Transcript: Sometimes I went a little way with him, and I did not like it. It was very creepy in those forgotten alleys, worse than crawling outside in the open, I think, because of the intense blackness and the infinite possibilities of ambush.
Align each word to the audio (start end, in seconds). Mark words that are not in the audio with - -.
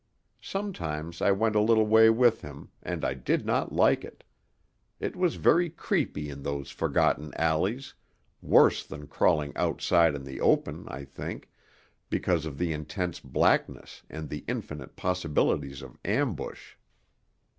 Sometimes 0.41 1.21
I 1.21 1.31
went 1.31 1.55
a 1.55 1.59
little 1.61 1.85
way 1.85 2.09
with 2.09 2.41
him, 2.41 2.69
and 2.81 3.05
I 3.05 3.13
did 3.13 3.45
not 3.45 3.71
like 3.71 4.03
it. 4.03 4.23
It 4.99 5.15
was 5.15 5.35
very 5.35 5.69
creepy 5.69 6.27
in 6.27 6.41
those 6.41 6.71
forgotten 6.71 7.31
alleys, 7.35 7.93
worse 8.41 8.83
than 8.83 9.05
crawling 9.05 9.55
outside 9.55 10.15
in 10.15 10.23
the 10.23 10.41
open, 10.41 10.85
I 10.87 11.05
think, 11.05 11.51
because 12.09 12.47
of 12.47 12.57
the 12.57 12.73
intense 12.73 13.19
blackness 13.19 14.01
and 14.09 14.27
the 14.27 14.43
infinite 14.47 14.95
possibilities 14.95 15.83
of 15.83 15.99
ambush. 16.03 16.73